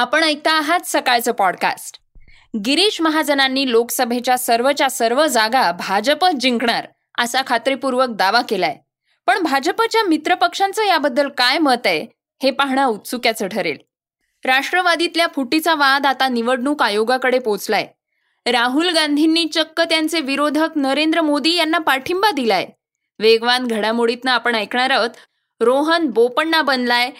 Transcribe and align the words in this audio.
आपण 0.00 0.24
ऐकता 0.24 0.52
आहात 0.52 0.80
सकाळचं 0.84 1.32
पॉडकास्ट 1.32 1.98
गिरीश 2.64 3.00
महाजनांनी 3.00 3.70
लोकसभेच्या 3.70 4.38
सर्वच्या 4.38 4.90
सर्व 4.90 5.26
जागा 5.26 5.72
भाजपच 5.72 6.30
जिंकणार 6.30 6.86
असा 7.18 7.40
खात्रीपूर्वक 7.46 8.08
दावा 8.08 8.40
केलाय. 8.42 8.76
पण 9.26 9.42
भाजपच्या 9.42 10.02
मित्रपक्षांचं 10.02 10.82
याबद्दल 10.82 11.28
काय 11.28 11.58
मत 11.58 11.86
आहे 11.86 12.06
हे 12.42 12.50
पाहणं 12.50 12.86
उत्सुक्याचं 12.86 13.48
ठरेल. 13.48 13.76
राष्ट्रवादीतल्या 14.44 15.26
फुटीचा 15.34 15.74
वाद 15.74 16.06
आता 16.06 16.28
निवडणूक 16.28 16.82
आयोगाकडे 16.82 17.38
पोचलाय. 17.38 17.88
राहुल 18.46 18.88
गांधींनी 18.88 19.44
चक्क 19.44 19.80
त्यांचे 19.80 20.20
विरोधक 20.20 20.68
नरेंद्र 20.76 21.20
मोदी 21.20 21.56
यांना 21.56 21.78
पाठिंबा 21.78 22.30
दिलाय. 22.30 22.66
वेगवान 23.18 23.66
घडामोडीतनं 23.66 24.30
आपण 24.30 24.54
ऐकणार 24.54 24.90
आहोत 24.90 25.10
रोहन 25.60 26.06
बोपण्णा 26.06 26.62
बनलाय 26.62 27.10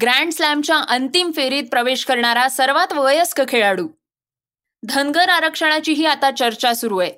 ग्रँड 0.00 0.32
स्लॅमच्या 0.32 0.76
अंतिम 0.88 1.30
फेरीत 1.30 1.64
प्रवेश 1.70 2.04
करणारा 2.04 2.48
सर्वात 2.48 2.92
वयस्क 2.92 3.40
खेळाडू. 3.48 3.88
धनगर 4.82 5.28
आरक्षणाचीही 5.28 6.06
आता 6.06 6.30
चर्चा 6.30 6.74
सुरू 6.74 6.98
आहे. 6.98 7.12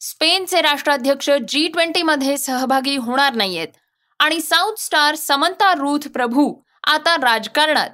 स्पेनचे 0.00 0.60
राष्ट्राध्यक्ष 0.60 1.30
जी 1.48 1.68
ट्वेंटी 1.68 2.02
मध्ये 2.02 2.36
सहभागी 2.36 2.96
होणार 2.96 3.34
नाहीयेत. 3.34 3.68
आणि 4.20 4.40
south 4.40 4.78
star 4.78 5.14
Samantha 5.14 5.74
Ruth 5.74 6.08
Prabhu 6.08 6.54
आता 6.84 7.16
राजकारणात. 7.16 7.90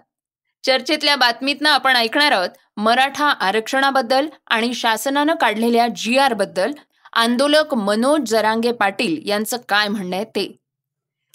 चर्चेतल्या 0.65 1.17
बातमीतनं 1.17 1.69
आपण 1.71 1.97
ऐकणार 1.97 2.33
आहोत 2.33 2.51
मराठा 2.77 3.27
आरक्षणाबद्दल 3.27 4.29
आणि 4.47 4.75
शासनानं 4.75 5.35
काढलेल्या 5.35 5.87
जी 5.97 6.19
आरबद्दल 6.19 6.73
आंदोलक 7.13 7.75
मनोज 7.75 8.31
जरांगे 8.31 8.73
पाटील 8.73 9.29
यांचं 9.29 9.57
काय 9.69 9.89
म्हणणं 9.89 10.17
आहे 10.17 10.25
ते. 10.25 10.57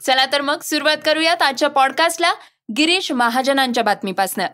चला 0.01 0.25
तर 0.25 0.41
मग 0.41 0.61
सुरुवात 0.61 0.97
करूयात 1.05 1.41
आजच्या 1.41 1.69
पॉडकास्टला 1.69 2.33
गिरीश 2.75 3.11
महाजनांच्या 3.11 3.83
बातमीपासनं. 3.83 4.45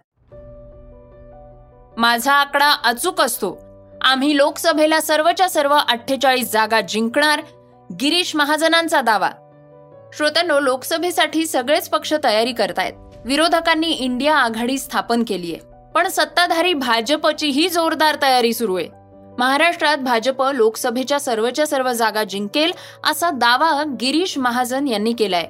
माझा 1.98 2.34
आकडा 2.34 2.72
अचूक 2.84 3.22
असतो. 3.22 3.58
आम्ही 4.02 4.38
लोकसभेला 4.38 5.02
सर्वच्या 5.02 5.50
सर्व 5.50 5.74
अठ्ठेचाळीस 5.74 6.52
जागा 6.52 6.82
जिंकणार 6.82 7.42
गिरीश 8.02 8.36
महाजनांचा 8.36 9.02
दावा. 9.02 9.30
श्रोत्यांनो 10.14 10.60
लोकसभेसाठी 10.60 11.46
सगळेच 11.46 11.90
पक्ष 11.90 12.14
तयारी 12.24 12.52
करतायत. 12.52 12.94
विरोधकांनी 13.26 13.92
इंडिया 13.92 14.36
आघाडी 14.36 14.78
स्थापन 14.78 15.24
केलीय 15.28 15.56
पण 15.96 16.08
सत्ताधारी 16.08 16.74
भाजपची 16.74 17.48
ही 17.48 17.70
जोरदार 17.70 18.18
तयारी 18.22 18.54
सुरू 18.54 18.76
आहे. 18.76 18.88
महाराष्ट्रात 19.38 19.98
भाजप 19.98 20.44
लोकसभेच्या 20.44 21.20
सर्वच्या 21.20 21.68
सर्व 21.68 21.92
जागा 21.92 22.24
जिंकेल 22.24 22.72
असा 23.04 23.30
दावा 23.30 23.84
गिरीश 24.02 24.38
महाजन 24.38 24.88
यांनी 24.88 25.14
केलाय. 25.14 25.48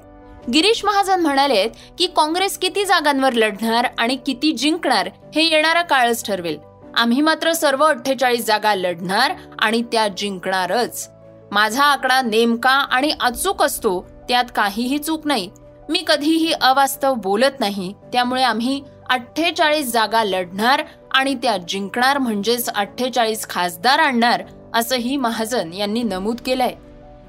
गिरीश 0.52 0.84
महाजन 0.86 1.20
म्हणाले 1.20 1.68
की 1.98 2.08
काँग्रेस 2.08 2.58
किती 2.58 2.84
जागांवर 2.86 3.34
लढणार 3.34 3.88
आणि 3.98 4.16
किती 4.16 4.52
जिंकणार 4.52 5.10
हे 5.36 5.44
येणारा 5.44 5.82
काळच 5.82 6.26
ठरवेल. 6.26 6.58
आम्ही 6.98 7.22
मात्र 7.22 7.52
सर्व 7.54 7.84
अठ्ठेचाळीस 7.86 8.46
जागा 8.46 8.74
लढणार 8.76 9.34
आणि 9.60 9.82
त्या 9.92 10.08
जिंकणारच. 10.08 11.08
माझा 11.52 11.84
आकडा 11.84 12.22
नेमका 12.22 12.72
आणि 12.72 13.12
अचूक 13.22 13.64
असतो 13.64 14.00
त्यात 14.30 14.46
काहीही 14.56 14.98
चूक 14.98 15.28
नाही. 15.28 15.50
मी 15.90 16.04
कधीही 16.08 16.52
अवास्तव 16.52 17.14
बोलत 17.14 17.60
नाही 17.60 17.94
त्यामुळे 18.14 18.44
आम्ही 18.44 18.82
अठ्ठेचाळीस 19.10 19.92
जागा 19.92 20.24
लढणार 20.24 20.84
आणि 21.12 21.36
त्या 21.36 21.58
जिंकणार 21.58 22.18
म्हणजेच 22.18 22.70
अठ्ठेचाळीस 22.70 23.48
खासदार 23.50 24.00
आणणार 24.00 24.44
असंही 24.74 25.18
महाजन 25.18 25.74
यांनी 25.74 26.04
नमूद 26.04 26.38
केलंय. 26.46 26.74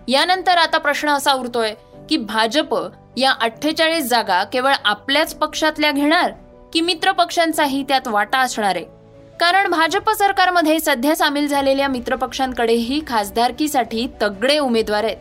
यानंतर 0.09 0.59
आता 0.59 0.79
प्रश्न 0.79 1.09
असा 1.09 1.33
उरतोय 1.33 1.75
की 2.09 2.17
भाजप 2.17 2.75
या 3.17 3.33
अठ्ठेचाळीस 3.33 4.05
जागा 4.05 4.45
केवळ 4.45 4.73
आपल्याच 4.85 5.35
पक्षातल्या 5.35 5.91
घेणार 5.91 6.33
की 6.73 6.81
मित्र 6.81 7.13
पक्षांचाही 7.13 7.83
त्यात 7.83 8.09
वाटा 8.09 8.39
असणार 8.39 8.77
आहे? 8.77 8.85
कारण 9.41 9.71
भाजप 9.71 10.11
सरकारमध्ये 10.11 10.81
सध्या 10.81 11.17
सामील 11.17 11.47
झालेल्या 11.47 11.89
मित्रपक्षांकडेही 11.89 13.01
खासदारकीसाठी 13.07 14.07
तगडे 14.23 14.59
उमेदवार 14.59 15.05
आहेत. 15.05 15.17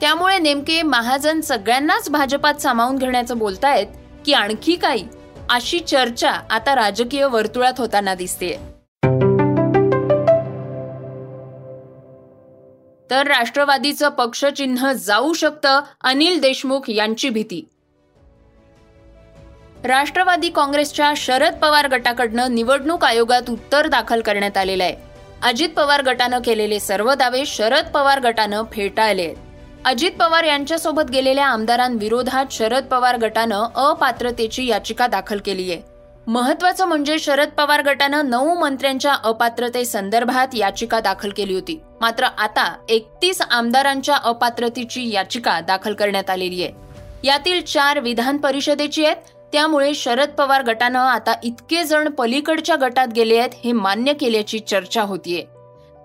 त्यामुळे 0.00 0.38
नेमके 0.38 0.82
महाजन 0.82 1.40
सगळ्यांनाच 1.40 2.10
भाजपात 2.10 2.54
सामावून 2.54 2.96
घेण्याचं 2.96 3.38
बोलतायत 3.38 3.86
की 4.26 4.32
आणखी 4.32 4.76
काही? 4.76 5.04
अशी 5.50 5.78
चर्चा 5.80 6.30
आता 6.50 6.74
राजकीय 6.74 7.24
वर्तुळात 7.24 7.72
होताना 7.78 8.14
दिसते 8.14 8.75
तर 13.10 13.26
राष्ट्रवादीचं 13.26 14.08
पक्षचिन्ह 14.08 14.92
जाऊ 14.92 15.32
शकतं 15.32 15.80
अनिल 16.04 16.40
देशमुख 16.40 16.90
यांची 16.90 17.28
भीती. 17.28 17.62
राष्ट्रवादी 19.84 20.48
काँग्रेसच्या 20.50 21.12
शरद 21.16 21.54
पवार 21.54 21.88
गटाकडनं 21.88 22.54
निवडणूक 22.54 23.04
आयोगात 23.04 23.50
उत्तर 23.50 23.86
दाखल 23.86 24.20
करण्यात 24.20 24.56
आलेलं 24.56 24.84
आहे. 24.84 24.96
अजित 25.42 25.68
पवार 25.68 26.02
गटानं 26.02 26.38
केलेले 26.44 26.80
सर्व 26.80 27.14
दावे 27.14 27.44
शरद 27.46 27.86
पवार 27.94 28.20
गटानं 28.20 28.62
फेटाळले 28.72 29.22
आहेत. 29.22 29.36
अजित 29.84 30.10
पवार 30.10 30.44
यांच्यासोबत 30.44 31.10
गेलेल्या 31.12 31.46
आमदारांविरोधात 31.46 32.46
शरद 32.50 32.84
पवार 32.84 33.16
गटानं 33.16 33.66
अपात्रतेची 33.74 34.66
याचिका 34.66 35.06
दाखल 35.06 35.38
केली 35.38 35.70
आहे 35.72 35.82
महत्वाचं 36.26 36.86
म्हणजे 36.86 37.18
शरद 37.18 37.48
पवार 37.48 37.82
गटानं 37.82 38.30
नऊ 38.30 38.54
मंत्र्यांच्या 38.54 39.12
अपात्रतेसंदर्भात 39.24 40.54
याचिका 40.54 41.00
दाखल 41.00 41.30
केली 41.36 41.54
होती. 41.54 41.80
मात्र 42.00 42.24
आता 42.24 42.76
एकतीस 42.88 43.40
आमदारांच्या 43.42 44.16
अपात्रतेची 44.16 45.10
याचिका 45.10 45.60
दाखल 45.60 45.94
करण्यात 45.94 46.30
आलेली 46.30 46.62
आहे. 46.62 46.72
यातील 47.24 47.60
चार 47.60 47.98
विधान 48.00 48.36
परिषदेची 48.36 49.04
आहेत. 49.04 49.16
त्यामुळे 49.52 49.94
शरद 49.94 50.28
पवार 50.28 50.62
गटानं 50.62 50.98
आता 50.98 51.34
इतके 51.44 51.84
जण 51.84 52.08
पलीकडच्या 52.08 52.76
गटात 52.80 53.08
गेले 53.16 53.38
आहेत 53.38 53.50
हे 53.64 53.72
मान्य 53.72 54.12
केल्याची 54.12 54.58
चर्चा 54.58 55.02
होतीये. 55.02 55.44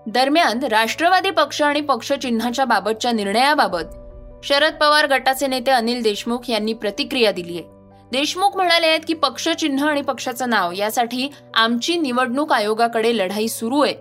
दरम्यान 0.06 0.62
राष्ट्रवादी 0.62 1.30
पक्ष 1.30 1.62
आणि 1.62 1.80
पक्षचिन्हाच्या 1.80 2.64
बाबतच्या 2.64 3.12
निर्णयाबाबत 3.12 4.44
शरद 4.44 4.74
पवार 4.74 5.06
गटाचे 5.06 5.46
नेते 5.46 5.70
अनिल 5.70 6.02
देशमुख 6.02 6.50
यांनी 6.50 6.72
प्रतिक्रिया 6.72 7.32
दिली 7.32 7.58
आहे 7.58 7.80
देशमुख 8.12 8.56
म्हणाले 8.56 8.86
आहेत 8.86 9.00
की 9.08 9.14
पक्षचिन्ह 9.14 9.86
आणि 9.86 10.02
पक्षाचं 10.02 10.50
नाव 10.50 10.72
यासाठी 10.76 11.28
आमची 11.54 11.96
निवडणूक 11.96 12.52
आयोगाकडे 12.52 13.16
लढाई 13.16 13.48
सुरू 13.48 13.80
आहे. 13.80 13.94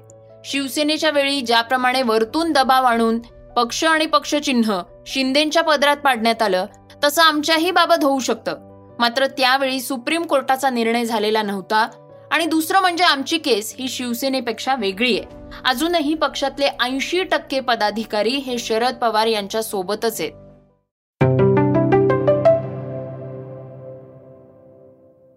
शिवसेनेच्या 0.46 1.10
वेळी 1.10 1.42
ज्याप्रमाणे 1.42 2.02
वरतून 2.02 2.52
दबाव 2.52 2.84
आणून 2.84 3.20
पक्ष 3.56 3.84
आणि 3.84 4.06
पक्षचिन्ह 4.06 4.82
शिंदेच्या 5.08 5.64
पदरात 5.64 5.98
पाडण्यात 5.98 6.42
आलं 6.42 6.66
तसं 7.04 7.22
आमच्याही 7.22 7.72
बाबत 7.72 8.04
होऊ 8.04 8.20
शकतं. 8.20 8.56
मात्र 9.00 9.28
त्यावेळी 9.28 9.80
सुप्रीम 9.80 10.24
कोर्टाचा 10.24 10.70
निर्णय 10.70 11.06
झालेला 11.06 11.42
नव्हता 11.42 11.88
आणि 12.32 12.46
दुसरं 12.46 12.80
म्हणजे 12.80 13.04
आमची 13.04 13.38
केस 13.38 13.76
ही 13.80 13.88
शिवसेनेपेक्षा 13.88 14.76
वेगळी 14.76 15.20
आहे. 15.20 15.42
अजूनही 15.66 16.14
पक्षातले 16.14 16.68
ऐंशी 16.82 17.24
टक्के 17.24 17.60
पदाधिकारी 17.60 18.36
हे 18.36 18.58
शरद 18.58 18.96
पवार 18.96 19.28
यांच्या 19.28 19.64
सोबतच 19.64 20.22
आहेत. 20.22 20.32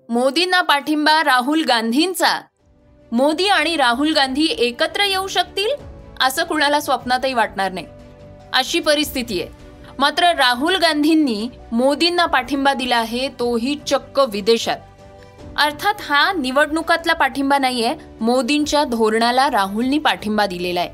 मोदींना 0.08 0.60
पाठिंबा 0.60 1.24
राहुल 1.24 1.64
गांधींचा? 1.68 2.40
मोदी 3.12 3.46
आणि 3.46 3.76
राहुल 3.76 4.12
गांधी 4.12 4.46
एकत्र 4.58 5.04
येऊ 5.04 5.26
शकतील 5.26 5.70
असं 6.20 6.44
कुणाला 6.44 6.80
स्वप्नातही 6.80 7.34
वाटणार 7.34 7.72
नाही. 7.72 7.86
अशी 8.52 8.80
परिस्थिती 8.80 9.42
आहे. 9.42 9.50
मात्र 9.98 10.24
राहुल 10.24 10.76
गांधींनी 10.76 11.48
मोदींना 11.72 12.26
पाठिंबा 12.26 12.74
दिला 12.74 12.96
आहे 12.96 13.28
तोही 13.28 13.74
चक्क 13.86 14.20
विदेशात. 14.20 14.76
अर्थात 15.56 15.94
हा 16.00 16.32
निवडणुकातला 16.32 17.12
पाठिंबा 17.12 17.58
नाहीये 17.58 17.94
मोदींच्या 18.20 18.84
धोरणाला 18.84 19.50
राहुलनी 19.50 19.98
पाठिंबा 19.98 20.46
दिलेला 20.46 20.80
आहे. 20.80 20.88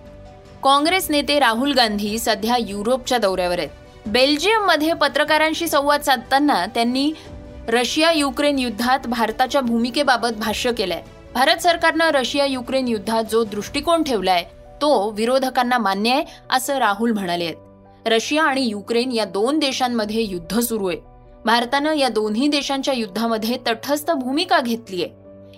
काँग्रेस 0.63 1.11
नेते 1.11 1.39
राहुल 1.39 1.73
गांधी 1.73 2.19
सध्या 2.19 2.57
युरोपच्या 2.59 3.19
दौऱ्यावर 3.19 3.59
आहेत. 3.59 3.71
बेल्जियममध्ये 4.07 4.93
पत्रकारांशी 4.93 5.69
संवाद 5.69 6.01
साधताना 6.01 6.67
त्यांनी 6.67 7.13
रशिया 7.69 8.13
युक्रेन 8.13 8.59
युद्धात 8.59 9.07
भारताच्या 9.07 9.61
भूमिकेबाबत 9.61 10.37
भाष्य 10.39 10.73
केलंय. 10.73 11.03
भारत 11.35 11.57
सरकारनं 11.57 12.11
रशिया 12.11 12.45
युक्रेन 12.45 12.89
युद्धात 12.89 13.25
जो 13.25 13.45
दृष्टिकोन 13.45 14.03
ठेवलाय 14.03 14.45
तो 14.81 15.11
विरोधकांना 15.11 15.79
मान्य 15.79 16.11
आहे 16.11 16.25
असं 16.51 16.79
राहुल 16.79 17.13
म्हणाले 17.13 17.45
आहेत. 17.45 17.57
रशिया 18.07 18.45
आणि 18.45 18.65
युक्रेन 18.65 19.13
या 19.13 19.25
दोन 19.25 19.59
देशांमध्ये 19.59 20.23
युद्ध 20.23 20.59
सुरू 20.61 20.89
आहे. 20.89 20.99
भारतानं 21.45 21.93
या 21.93 22.09
दोन्ही 22.09 22.49
देशांच्या 22.49 22.95
युद्धामध्ये 22.95 23.57
तटस्थ 23.67 24.11
भूमिका 24.11 24.61
घेतलीय 24.61 25.07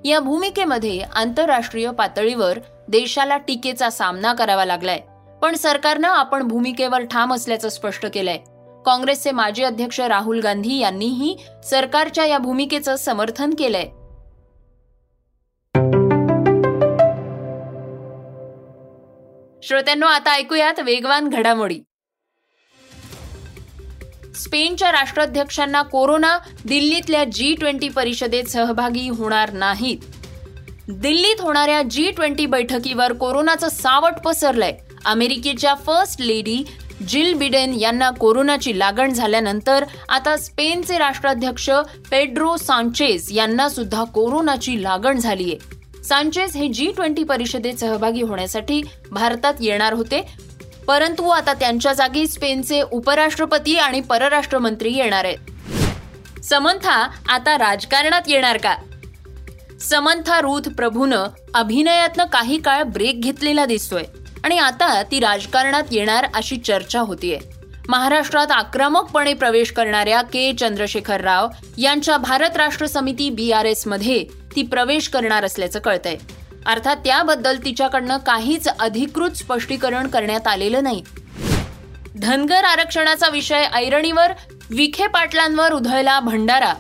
या 0.08 0.20
भूमिकेमध्ये 0.20 1.00
आंतरराष्ट्रीय 1.14 1.90
पातळीवर 1.90 2.58
देशाला 2.88 3.36
टीकेचा 3.36 3.90
सामना 3.90 4.32
करावा 4.32 4.64
लागलाय. 4.64 5.00
पण 5.42 5.54
सरकारनं 5.54 6.08
आपण 6.08 6.48
भूमिकेवर 6.48 7.00
ठाम 7.00 7.34
असल्याचं 7.34 7.69
स्पष्ट 7.69 8.06
केलंय. 8.14 8.38
काँग्रेसचे 8.86 9.30
माजी 9.30 9.62
अध्यक्ष 9.62 10.00
राहुल 10.00 10.40
गांधी 10.40 10.78
यांनीही 10.78 11.36
सरकारच्या 11.64 12.26
या 12.26 12.38
भूमिकेचं 12.38 12.96
समर्थन 12.96 13.50
केलंय. 13.58 13.88
श्रोत्यांनो 19.62 20.06
आता 20.06 20.32
ऐकूयात 20.32 20.81
वेगवान 20.81 21.29
घडामोडी. 21.29 21.79
स्पेनच्या 24.35 24.93
राष्ट्राध्यक्षांना 24.93 25.82
कोरोना 25.82 26.38
दिल्लीतल्या 26.64 27.25
जी 27.25 27.55
ट्वेंटी 27.55 27.88
परिषदेत 27.88 28.44
सहभागी 28.44 29.09
होणार 29.09 29.53
नाहीत. 29.53 29.99
दिल्लीत 30.88 31.41
होणाऱ्या 31.41 31.82
जी 31.82 32.11
ट्वेंटी 32.11 32.47
बैठकीवर 32.47 33.12
कोरोनाचं 33.12 33.69
सावट 33.69 34.12
पसरलंय. 34.25 34.76
अमेरिकेच्या 35.05 35.75
फर्स्ट 35.75 36.20
लेडी 36.20 36.62
जिल 37.08 37.35
बिडेन 37.35 37.75
यांना 37.75 38.11
कोरोनाची 38.11 38.79
लागण 38.79 39.12
झाल्यानंतर 39.12 39.85
आता 40.08 40.37
स्पेनचे 40.37 40.99
राष्ट्राध्यक्ष 40.99 41.70
पेड्रो 42.11 42.56
सांचेस 42.56 43.32
यांना 43.32 43.69
सुद्धा 43.69 44.05
कोरोनाची 44.05 44.82
लागण 44.82 45.19
झालीय. 45.19 45.55
सांचेस 46.08 46.56
हे 46.56 46.69
जी 46.69 46.93
ट्वेंटी 46.93 47.25
परिषदेत 47.25 47.75
सहभागी 47.75 48.22
होण्यासाठी 48.22 48.82
भारतात 49.10 49.54
येणार 49.60 49.93
होते. 49.93 50.22
परंतु 50.88 51.28
आता 51.28 51.52
त्यांच्या 51.52 51.93
जागी 51.93 52.26
स्पेनचे 52.26 52.82
उपराष्ट्रपती 52.82 53.76
आणि 53.76 54.00
परराष्ट्र 54.00 54.58
मंत्री 54.58 54.93
येणार 54.93 55.25
आहेत. 55.25 56.43
समंथा 56.44 57.08
आता 57.28 57.58
राजकारणात 57.58 58.22
येणार 58.26 58.56
का? 58.56 58.75
समंथा 59.81 60.40
रूथ 60.40 60.69
प्रभूनं 60.69 61.26
अभिनयातनं 61.54 62.25
काही 62.25 62.58
काळ 62.58 62.82
ब्रेक 62.82 63.20
घेतलेला 63.20 63.64
दिसतोय 63.66 64.02
आणि 64.44 64.58
आता 64.58 65.02
ती 65.02 65.20
राजकारणात 65.20 65.82
येणार 65.90 66.26
अशी 66.34 66.56
चर्चा 66.56 67.00
होतीये. 67.00 67.38
महाराष्ट्रात 67.88 68.50
आक्रमकपणे 68.50 69.34
प्रवेश 69.34 69.70
करणाऱ्या 69.70 70.22
के 70.22 70.52
चंद्रशेखर 70.52 71.20
राव 71.20 71.48
यांच्या 71.78 72.16
भारत 72.16 72.56
राष्ट्र 72.56 72.87
समिती 72.87 73.31
बी 73.31 73.52
आर 73.52 73.64
एसमध्ये 73.64 74.25
ती 74.56 74.62
प्रवेश 74.62 75.08
करणार 75.08 75.44
असल्याचं 75.44 75.81
कळतंय. 75.81 76.16
अर्थात 76.66 76.96
त्याबद्दल 76.96 77.56
तिच्याकडनं 77.64 78.16
काहीच 78.16 78.69
अधिकृत 78.69 79.31
स्पष्टीकरण 79.31 80.06
करण्यात 80.06 80.46
आलेलं 80.46 80.82
नाही. 80.82 81.02
धनगर 82.16 82.64
आरक्षणाचा 82.64 83.28
विषय 83.28 83.64
ऐरणीवर 83.75 84.32
विखे 84.70 85.06
पाटलांवर 85.06 85.72
उधळला 85.72 86.20
भंडारा. 86.20 86.75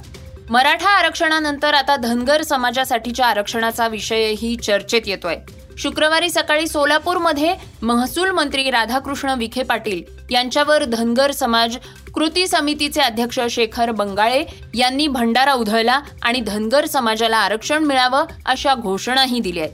मराठा 0.50 0.88
आरक्षणानंतर 0.88 1.74
आता 1.74 1.96
धनगर 1.96 2.42
समाजासाठीच्या 2.42 3.26
आरक्षणाचा 3.26 3.88
विषयही 3.88 4.56
चर्चेत 4.56 5.02
येतोय. 5.06 5.36
शुक्रवारी 5.78 6.30
सकाळी 6.30 6.66
सोलापूरमध्ये 6.66 7.54
महसूल 7.82 8.30
मंत्री 8.30 8.70
राधाकृष्ण 8.70 9.34
विखे 9.38 9.62
पाटील 9.62 10.02
यांच्यावर 10.30 10.84
धनगर 10.84 11.30
समाज 11.30 11.76
कृती 12.14 12.46
समितीचे 12.46 13.00
अध्यक्ष 13.00 13.38
शेखर 13.50 13.90
बंगाळे 13.90 14.44
यांनी 14.74 15.06
भंडारा 15.06 15.52
उधळला 15.52 16.00
आणि 16.22 16.40
धनगर 16.40 16.86
समाजाला 16.86 17.36
आरक्षण 17.36 17.84
मिळावं 17.84 18.24
अशा 18.46 18.74
घोषणाही 18.74 19.40
दिल्या 19.40 19.66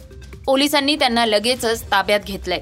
पोलिसांनी 0.47 0.97
त्यांना 0.97 1.27
लगेचच 1.27 1.83
ताब्यात 1.91 2.21
घेतलंय. 2.27 2.61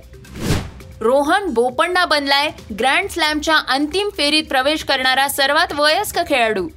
रोहन 1.01 1.47
बोपण्णा 1.47 2.05
बनलाय 2.05 2.51
ग्रँड 2.79 3.09
स्लॅमच्या 3.09 3.57
अंतिम 3.69 4.09
फेरीत 4.17 4.45
प्रवेश 4.45 4.85
करणारा 4.85 5.29
सर्वात 5.29 5.73
वयस्क 5.73 6.19
खेळाडू. 6.29 6.69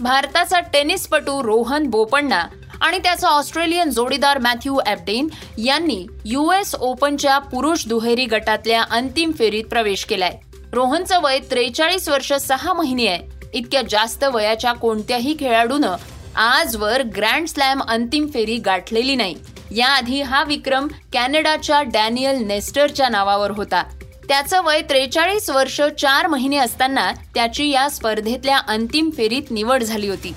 भारताचा 0.00 0.60
टेनिसपटू 0.60 1.42
रोहन 1.42 1.86
बोपण्णा 1.86 2.44
आणि 2.80 2.98
त्याचा 2.98 3.28
ऑस्ट्रेलियन 3.28 3.90
जोडीदार 3.90 4.38
मॅथ्यू 4.38 4.78
ॲपडेन 4.86 5.28
यांनी 5.58 6.06
युएस 6.24 6.74
ओपनच्या 6.74 7.38
पुरुष 7.38 7.86
दुहेरी 7.86 8.24
गटातल्या 8.24 8.82
अंतिम 8.90 9.32
फेरीत 9.38 9.64
प्रवेश 9.64 10.04
केलाय. 10.04 10.38
रोहनचं 10.72 11.22
वय 11.22 11.38
त्रेचाळीस 11.38 12.08
वर्ष 12.08 12.32
सहा 12.32 12.72
महिने 12.72 13.06
आहे. 13.06 13.48
इतक्या 13.54 13.82
जास्त 13.90 14.24
वयाच्या 14.24 14.72
कोणत्याही 14.72 15.36
खेळाडूनं 15.40 15.96
आजवर 16.36 17.02
ग्रँड 17.02 17.48
स्लॅम 17.48 17.82
अंतिम 17.82 18.26
फेरी 18.34 18.56
गाठलेली 18.56 19.16
नाही. 19.16 19.34
याआधी 19.76 20.22
हा 20.22 20.44
विक्रम 20.44 20.88
कॅनडाच्या 21.12 21.82
डॅनियल 21.82 22.46
नेस्टरच्या 22.46 23.08
नावावर 23.08 23.50
होता. 23.50 23.82
त्याचं 24.28 24.64
वय 24.64 24.80
त्रेचाळीस 24.80 25.50
वर्ष 25.50 25.80
चार 25.80 26.26
महिने 26.26 26.56
असताना 26.56 27.12
त्याची 27.12 27.70
या 27.70 27.88
स्पर्धेतल्या 27.88 28.58
अंतिम 28.58 29.10
फेरीत 29.10 29.42
निवड 29.50 29.82
झाली 29.82 30.08
होती. 30.08 30.34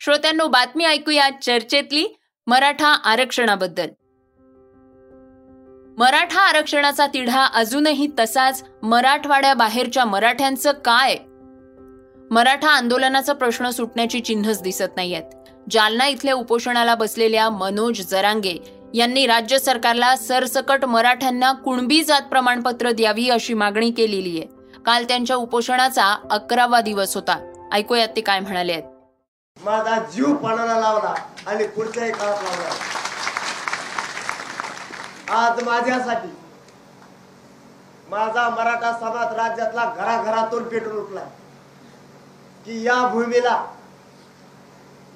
श्रोत्यांनो 0.00 0.46
बातमी 0.46 0.84
ऐकूया 0.84 1.28
चर्चेतली 1.42 2.06
मराठा 2.46 2.88
आरक्षणाबद्दल. 2.88 3.86
मराठा 5.98 6.40
आरक्षणाचा 6.40 7.06
तिढा 7.06 7.46
अजूनही 7.46 8.08
तसाच 8.18 8.64
मराठवाड्याबाहेरच्या 8.82 10.04
मराठ्यांचं 10.04 10.72
काय? 10.72 11.16
मराठा 12.30 12.70
आंदोलनाचा 12.70 13.32
प्रश्न 13.32 13.70
सुटण्याची 13.70 14.20
चिन्हच 14.20 14.62
दिसत 14.62 14.96
नाहीयेत. 14.96 15.22
जालना 15.70 16.06
इथल्या 16.06 16.34
उपोषणाला 16.34 16.94
बसलेल्या 16.94 17.50
मनोज 17.50 18.00
जरांगे 18.00 18.56
यांनी 18.94 19.26
राज्य 19.26 19.58
सरकारला 19.58 20.16
सरसकट 20.16 20.84
मराठ्यांना 20.84 21.52
कुणबी 21.52 22.02
जात 22.02 22.20
प्रमाणपत्र 22.20 22.90
द्यावी 22.90 23.28
अशी 23.28 23.54
मागणी 23.54 23.90
केलेली 23.90 24.38
आहे. 24.38 24.78
काल 24.78 25.04
त्यांच्या 25.04 25.36
उपोषणाचा 25.36 26.16
अकरावा 26.30 26.80
दिवस 26.80 27.14
होता. 27.14 27.68
ऐकूयात 27.72 28.08
ते 28.16 28.20
काय 28.20 28.40
म्हणाले 28.40 28.72
आहेत. 28.72 28.84
माझा 29.64 29.98
जीव 29.98 30.34
पणाला 30.34 30.80
लावला 30.80 31.14
आणि 31.46 31.66
पुढच्याही 31.66 32.12
काळात 32.12 32.42
लावला 32.42 33.01
आज 35.30 35.62
माझ्यासाठी 35.64 36.28
माझा 38.10 38.48
मराठा 38.50 38.92
समाज 39.00 39.32
राज्यातला 39.36 39.84
घराघरातून 39.96 40.64
पेटून 40.68 40.96
उठला 40.98 41.20
की 42.66 42.82
या 42.82 42.96
भूमीला 43.08 43.62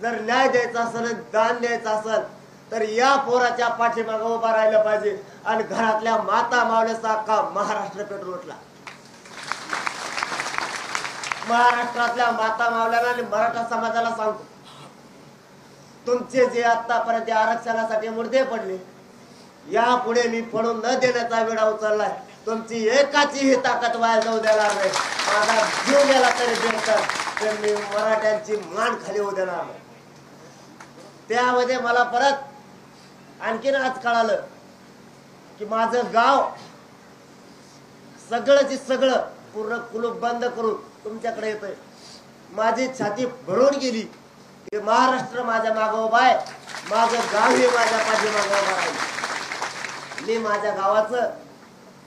जर 0.02 0.20
न्याय 0.20 0.48
द्यायचा 0.48 0.80
असेल 0.80 1.12
दान 1.32 1.58
द्यायचा 1.60 1.90
असेल 1.90 2.22
तर 2.70 2.82
या 2.82 3.14
पोराच्या 3.26 3.68
पाठीमागं 3.70 4.24
उभा 4.26 4.52
राहिलं 4.52 4.82
पाहिजे 4.84 5.16
आणि 5.44 5.62
घरातल्या 5.62 6.16
माता 6.22 6.64
मावल्याचा 6.64 7.12
अख्खा 7.12 7.40
महाराष्ट्र 7.54 8.02
पेटून 8.04 8.32
उठला. 8.34 8.54
महाराष्ट्रातल्या 11.48 12.30
माता 12.30 12.68
मावल्याला 12.70 13.08
आणि 13.08 13.22
मराठा 13.22 13.64
समाजाला 13.70 14.10
सांगतो 14.10 14.44
तुमचे 16.06 16.46
जे 16.46 16.62
आतापर्यंत 16.62 17.30
आरक्षणासाठी 17.32 18.08
मुर्दे 18.08 18.42
पडले 18.44 18.76
यापुढे 19.72 20.22
मी 20.28 20.40
पडून 20.40 20.76
न 20.84 20.94
देण्याचा 21.00 21.42
वेळा 21.42 21.64
उचललाय. 21.68 22.10
तुमची 22.46 22.86
एकाची 22.88 23.38
ही 23.38 23.54
ताकद 23.64 23.96
वाया 24.00 24.20
जाऊ 24.20 24.38
देणार 24.38 24.74
नाही. 24.74 24.90
माझा 25.28 25.64
जीव 25.86 26.12
गेला 26.12 26.28
तरी 26.38 26.54
देतात 26.54 27.40
तर 27.40 27.52
मी 27.60 27.72
मराठ्यांची 27.72 28.56
मान 28.56 28.94
खाली 29.06 29.18
होऊ 29.18 29.30
देणार 29.34 29.64
नाही. 29.64 29.78
त्यामध्ये 31.28 31.78
मला 31.78 32.02
परत 32.12 33.42
आणखीन 33.42 33.74
आज 33.74 33.98
कळालं 34.04 34.42
की 35.58 35.64
माझं 35.64 36.12
गाव 36.14 36.44
सगळंची 38.30 38.76
सगळं 38.76 39.18
पूर्ण 39.54 39.76
कुलूप 39.92 40.16
बंद 40.20 40.44
करून 40.44 40.74
तुमच्याकडे 41.04 41.48
येतोय. 41.48 41.74
माझी 42.52 42.86
छाती 42.98 43.26
भरून 43.46 43.78
गेली 43.78 44.00
की 44.00 44.78
महाराष्ट्र 44.78 45.42
माझ्या 45.42 45.72
मागोबा 45.74 46.20
आहे. 46.20 46.36
माझं 46.90 47.18
गाव 47.32 47.50
हे 47.50 47.68
माझ्या 47.68 47.98
पाठीमागोबा 47.98 48.72
आहे 48.72 49.14
मी 50.22 50.38
माझ्या 50.38 50.74
गावाचं 50.74 51.30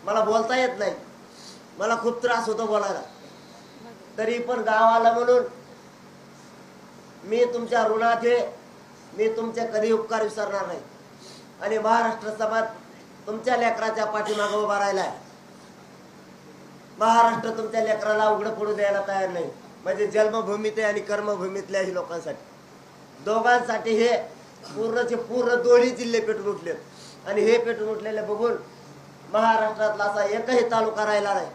मला 0.06 0.22
बोलता 0.22 0.58
येत 0.58 0.78
नाही. 0.80 0.94
मला 1.78 1.96
खूप 1.96 2.24
त्रास 2.24 2.48
होतो 2.48 2.66
बोलायला. 2.66 3.01
तरी 4.18 4.38
पण 4.39 4.60
गाव 4.60 4.84
आला 4.84 5.12
म्हणून 5.12 5.44
मी 7.24 7.46
तुमच्या 7.46 7.88
ऋणात 7.88 8.25
आहे. 8.25 8.39
मी 9.18 9.30
तुमचे 9.30 9.66
कधी 9.68 9.92
उपकार 9.92 10.24
विसरणार 10.24 10.66
नाही. 10.68 10.80
आणि 11.62 11.78
महाराष्ट्र 11.78 12.30
समाज 12.30 12.63
तुमच्या 13.28 13.58
लेकराच्या 13.58 14.06
पाठीमागं 14.06 14.58
उभा 14.58 14.80
राहिलाय. 14.80 15.12
महाराष्ट्र 17.00 17.50
तुमच्या 17.50 17.84
लेकराला 17.84 18.30
उघडं 18.30 18.54
पडू 18.54 18.74
द्यायला 18.74 19.01
तयार 19.08 19.30
नाही. 19.30 19.50
म्हणजे 19.84 20.08
जन्मभूमीत 20.08 20.80
आणि 20.80 21.00
कर्मभूमीतल्याही 21.00 21.94
लोकांसाठी. 21.94 22.44
दोघांसाठी 23.25 23.92
हे 23.92 24.18
पूर्णचे 24.75 25.16
पूर्ण 25.16 25.56
दोन्ही 25.56 25.89
जिल्हे 25.89 26.20
पेटून 26.22 26.48
उठलेत 26.48 26.75
आणि 27.28 27.42
हे 27.42 27.58
पेटून 27.58 27.88
उठलेले 27.90 28.22
बघून 28.24 28.56
महाराष्ट्रातला 29.34 30.04
असा 30.04 30.24
एकही 30.26 30.70
तालुका 30.72 31.06
राहिला 31.06 31.34
नाही 31.34 31.48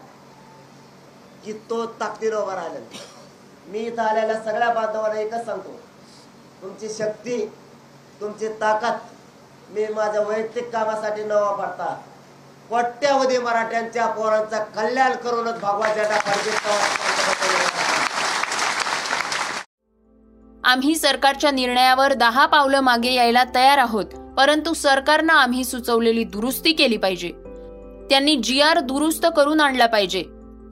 की 1.45 1.53
तो 1.69 1.85
ताकदीनं 1.99 2.35
उभा 2.37 2.55
राहिला 2.55 2.79
मी 3.67 3.79
इथं 3.79 4.01
आलेल्या 4.01 4.35
सगळ्या 4.43 4.69
बांधवांना 4.73 5.19
एकच 5.19 5.45
सांगतो 5.45 5.79
तुमची 6.61 6.89
शक्ती 6.89 7.45
तुमची 8.21 8.47
ताकद 8.61 9.73
मी 9.73 9.85
माझ्या 9.93 10.21
वैयक्तिक 10.21 10.69
कामासाठी 10.71 11.23
न 11.23 11.31
वापरता 11.33 11.93
कोट्यावधी 12.69 13.37
मराठ्यांच्या 13.37 14.05
पोरांचा 14.07 14.59
कल्याण 14.75 15.15
करूनच 15.15 15.59
भगवा 15.61 15.93
जटा 15.93 16.19
पाहिजे 16.19 16.51
आम्ही 20.63 20.95
सरकारच्या 20.95 21.51
निर्णयावर 21.51 22.13
दहा 22.13 22.45
पावलं 22.45 22.79
मागे 22.79 23.11
यायला 23.13 23.43
तयार 23.55 23.77
आहोत. 23.77 24.13
परंतु 24.37 24.73
सरकारनं 24.73 25.33
आम्ही 25.33 25.63
सुचवलेली 25.63 26.23
दुरुस्ती 26.23 26.71
केली 26.71 26.97
पाहिजे. 26.97 27.31
त्यांनी 28.09 28.35
जी 28.35 28.59
आर 28.61 28.79
दुरुस्त 28.79 29.25
करून 29.35 29.61
आणला 29.61 29.85
पाहिजे. 29.85 30.23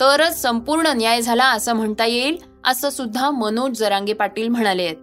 तरच 0.01 0.41
संपूर्ण 0.41 0.87
न्याय 0.87 1.21
झाला 1.21 1.45
असं 1.45 1.73
म्हणता 1.73 2.05
येईल 2.05 2.37
असं 2.65 2.89
सुद्धा 2.89 3.29
मनोज 3.31 3.79
जरांगे 3.79 4.13
पाटील 4.13 4.47
म्हणाले 4.47 4.83
आहेत. 4.83 4.95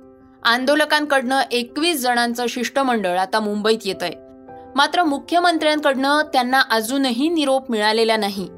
आंदोलकांकडनं 0.42 1.40
एकवीस 1.52 2.00
जणांचं 2.00 2.46
शिष्टमंडळ 2.46 3.18
आता 3.18 3.40
मुंबईत 3.40 3.78
येत 3.84 4.02
आहे 4.02 4.12
मात्र 4.76 5.02
मुख्यमंत्र्यांकडनं 5.04 6.20
त्यांना 6.32 6.60
अजूनही 6.70 7.28
निरोप 7.28 7.70
मिळालेला 7.70 8.16
नाही. 8.16 8.48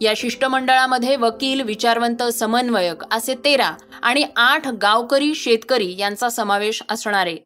या 0.00 0.12
शिष्टमंडळामध्ये 0.16 1.16
वकील 1.16 1.60
विचारवंत 1.60 2.22
समन्वयक 2.22 3.04
असे 3.10 3.34
तेरा 3.44 3.70
आणि 4.02 4.24
आठ 4.36 4.68
गावकरी 4.82 5.34
शेतकरी 5.34 5.94
यांचा 5.98 6.28
समावेश 6.28 6.82
असणार 6.88 7.26
आहे 7.26 7.36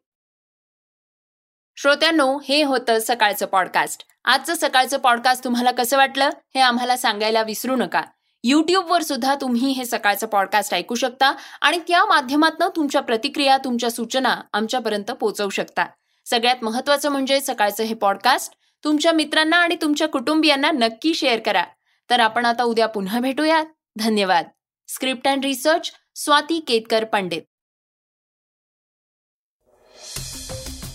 श्रोत्यांनो 1.79 2.39
हे 2.39 2.63
होतं 2.63 2.97
सकाळचं 3.01 3.45
पॉडकास्ट 3.45 4.03
आजचं 4.25 4.53
सकाळचं 4.55 4.97
पॉडकास्ट 4.97 5.43
तुम्हाला 5.43 5.71
कसं 5.71 5.97
वाटलं? 5.97 6.29
हे 6.55 6.59
आम्हाला 6.59 6.97
सांगायला 6.97 7.43
विसरू 7.43 7.75
नका. 7.75 8.01
युट्यूबवर 8.43 9.01
सुद्धा 9.01 9.35
तुम्ही 9.35 9.71
हे 9.71 9.85
सकाळचं 9.85 10.27
पॉडकास्ट 10.27 10.73
ऐकू 10.73 10.95
शकता 10.95 11.33
आणि 11.61 11.79
त्या 11.87 12.05
माध्यमातून 12.05 12.69
तुमच्या 12.75 13.01
प्रतिक्रिया 13.01 13.57
तुमच्या 13.57 13.91
सूचना 13.91 14.41
आमच्यापर्यंत 14.53 15.11
पोहोचवू 15.11 15.49
शकता. 15.49 15.85
सगळ्यात 16.25 16.55
महत्वाचं 16.61 17.09
म्हणजे 17.09 17.39
सकाळचं 17.39 17.83
हे 17.83 17.93
पॉडकास्ट 17.93 18.53
तुमच्या 18.83 19.11
मित्रांना 19.11 19.57
आणि 19.57 19.75
तुमच्या 19.81 20.07
कुटुंबियांना 20.07 20.71
नक्की 20.71 21.13
शेअर 21.13 21.39
करा. 21.39 21.63
तर 22.09 22.19
आपण 22.19 22.45
आता 22.45 22.63
उद्या 22.63 22.87
पुन्हा 22.87 23.19
भेटूयात. 23.19 23.65
धन्यवाद. 23.97 24.45
Script 24.87 25.27
and 25.27 25.45
research 25.45 25.91
Swati 26.15 26.59
Ketkar 26.59 27.03
Pandit. 27.03 27.41